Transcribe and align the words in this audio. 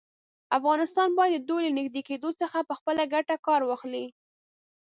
افغانستان 0.57 1.09
باید 1.19 1.41
د 1.43 1.47
دوی 1.49 1.61
له 1.67 1.71
نږدې 1.79 2.01
کېدو 2.09 2.29
څخه 2.41 2.59
په 2.69 2.73
خپله 2.79 3.03
ګټه 3.13 3.35
کار 3.47 3.61
واخلي. 3.65 4.05